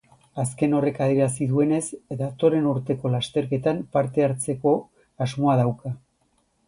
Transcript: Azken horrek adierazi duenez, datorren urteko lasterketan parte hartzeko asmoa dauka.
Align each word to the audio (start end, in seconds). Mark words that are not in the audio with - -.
Azken 0.43 0.71
horrek 0.77 1.01
adierazi 1.07 1.47
duenez, 1.51 1.83
datorren 2.23 2.65
urteko 2.71 3.11
lasterketan 3.17 3.83
parte 3.99 4.27
hartzeko 4.29 4.75
asmoa 5.27 5.59
dauka. 5.61 5.93